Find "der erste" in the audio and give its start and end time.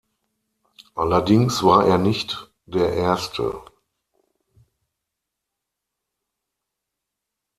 2.65-3.61